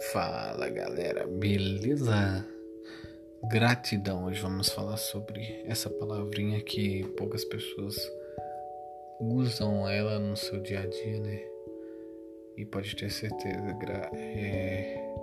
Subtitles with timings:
[0.00, 2.46] Fala galera, beleza?
[3.44, 7.96] Gratidão, hoje vamos falar sobre essa palavrinha que poucas pessoas
[9.18, 11.40] usam ela no seu dia a dia, né?
[12.58, 13.76] E pode ter certeza,
[14.12, 15.14] é,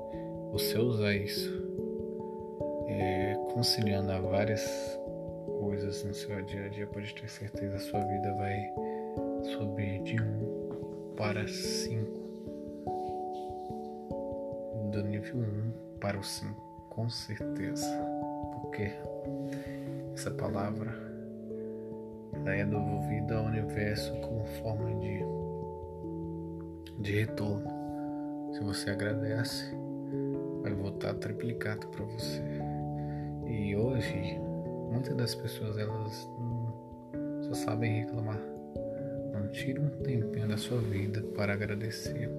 [0.51, 1.51] você usar isso,
[2.87, 5.00] é, conciliando a várias
[5.60, 8.74] coisas no seu dia a dia, pode ter certeza a sua vida vai
[9.55, 12.22] subir de um para cinco
[14.93, 16.54] do nível 1 para o 5,
[16.89, 17.88] com certeza.
[18.61, 18.92] Porque
[20.14, 20.93] essa palavra
[22.34, 25.24] ela é devolvida ao universo como forma de,
[27.01, 27.68] de retorno.
[28.54, 29.75] Se você agradece,
[30.61, 32.42] vai voltar triplicado para você.
[33.48, 34.39] E hoje,
[34.92, 36.30] muitas das pessoas elas
[37.42, 38.39] só sabem reclamar.
[39.34, 42.30] Não tira um tempinho da sua vida para agradecer.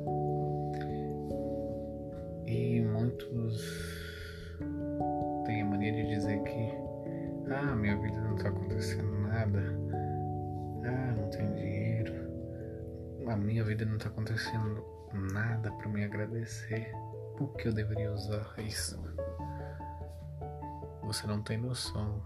[3.14, 4.58] Muitos
[5.46, 6.74] têm a mania de dizer que
[7.48, 9.60] ah, minha vida não está acontecendo nada,
[10.84, 12.12] ah, não tenho dinheiro,
[13.28, 14.84] a minha vida não está acontecendo
[15.32, 16.92] nada para me agradecer.
[17.36, 19.00] Por que eu deveria usar isso?
[21.04, 22.20] Você não tem noção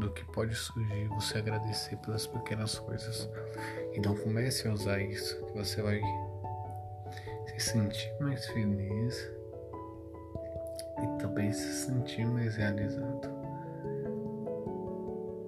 [0.00, 3.28] do que pode surgir você agradecer pelas pequenas coisas.
[3.92, 6.00] Então comece a usar isso, que você vai
[7.46, 9.41] se sentir mais feliz
[11.02, 13.28] e também se sentir mais realizado.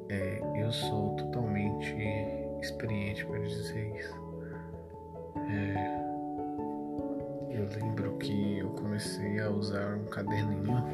[0.08, 1.96] É, eu sou totalmente
[2.61, 4.24] experiente para dizer isso.
[5.36, 6.05] É,
[7.50, 10.84] eu lembro que eu comecei a usar um caderninho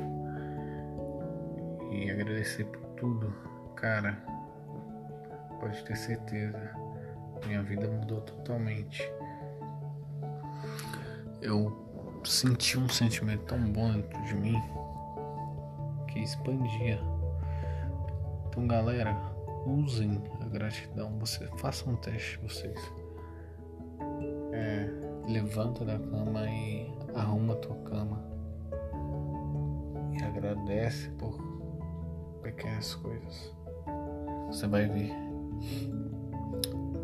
[1.90, 3.34] e agradecer por tudo.
[3.76, 4.16] Cara,
[5.58, 6.70] pode ter certeza,
[7.46, 9.10] minha vida mudou totalmente
[11.42, 11.89] eu
[12.30, 14.62] senti um sentimento tão bom dentro de mim
[16.06, 17.00] que expandia.
[18.48, 19.16] Então, galera,
[19.66, 21.18] usem a gratidão.
[21.18, 22.78] Você façam um teste vocês.
[24.52, 24.88] É,
[25.28, 28.24] levanta da cama e arruma a tua cama
[30.12, 31.38] e agradece por
[32.42, 33.54] pequenas coisas.
[34.48, 35.12] Você vai ver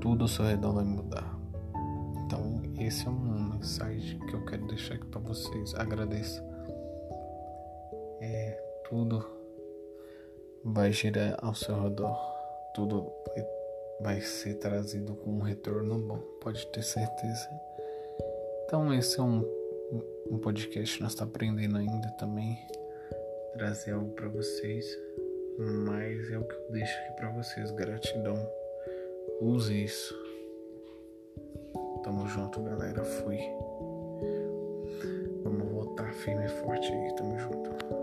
[0.01, 1.36] tudo ao seu redor vai mudar.
[2.87, 5.75] Esse é uma mensagem que eu quero deixar aqui para vocês.
[5.75, 6.41] Agradeça.
[8.21, 9.27] É, tudo
[10.63, 12.17] vai girar ao seu redor.
[12.77, 13.13] Tudo
[14.01, 17.49] vai ser trazido com um retorno bom, pode ter certeza.
[18.65, 19.45] Então, esse é um,
[20.31, 21.03] um podcast.
[21.03, 22.57] Nós estamos tá aprendendo ainda também.
[23.55, 24.87] Trazer algo para vocês.
[25.59, 27.69] Mas é o que eu deixo aqui para vocês.
[27.73, 28.37] Gratidão.
[29.41, 30.26] Use isso.
[32.07, 33.03] Tamo junto, galera.
[33.03, 33.37] Fui.
[35.43, 37.13] Vamos voltar firme e forte aí.
[37.17, 37.96] Tamo junto.